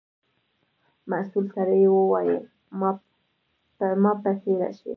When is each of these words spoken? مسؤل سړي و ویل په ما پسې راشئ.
مسؤل 1.09 1.45
سړي 1.55 1.83
و 1.89 1.95
ویل 2.11 2.35
په 3.77 3.85
ما 4.01 4.11
پسې 4.23 4.51
راشئ. 4.61 4.89